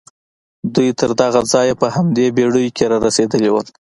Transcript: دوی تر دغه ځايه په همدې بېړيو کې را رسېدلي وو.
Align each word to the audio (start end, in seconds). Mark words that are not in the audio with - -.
دوی 0.75 0.89
تر 0.99 1.09
دغه 1.21 1.41
ځايه 1.51 1.73
په 1.81 1.87
همدې 1.95 2.25
بېړيو 2.37 2.75
کې 2.75 2.85
را 2.91 2.97
رسېدلي 3.05 3.49
وو. 3.51 3.61